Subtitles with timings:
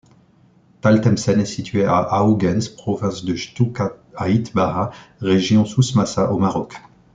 [0.81, 4.89] Taltemsen est situé à Aouguenz, province de Chtouka-Aït Baha,
[5.19, 6.73] région Souss-Massa, au Maroc.